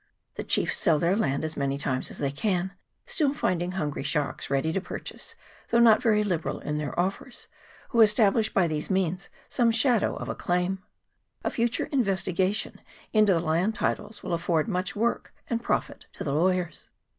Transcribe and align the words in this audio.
The 0.33 0.43
chiefs 0.43 0.77
sell 0.77 0.97
their 0.97 1.15
land 1.15 1.45
as 1.45 1.55
many 1.55 1.77
times 1.77 2.09
as 2.09 2.17
they 2.17 2.31
can, 2.31 2.73
still 3.05 3.35
finding 3.35 3.73
hungry 3.73 4.01
sharks 4.01 4.49
ready 4.49 4.73
to 4.73 4.81
purchase, 4.81 5.35
though 5.69 5.77
not 5.77 6.01
very 6.01 6.23
liberal 6.23 6.57
in 6.57 6.79
their 6.79 6.99
offers, 6.99 7.47
who 7.89 8.01
establish 8.01 8.51
by 8.51 8.65
these 8.65 8.89
means 8.89 9.29
some 9.47 9.69
shadow 9.69 10.15
of 10.15 10.27
a 10.27 10.33
claim. 10.33 10.81
A 11.43 11.51
future 11.51 11.85
investigation 11.91 12.81
into 13.13 13.31
the 13.33 13.39
land 13.39 13.75
titles 13.75 14.23
will 14.23 14.33
afford 14.33 14.67
much 14.67 14.95
work 14.95 15.35
and 15.47 15.61
profit 15.61 16.07
to 16.13 16.23
the 16.23 16.33
lawyers. 16.33 16.89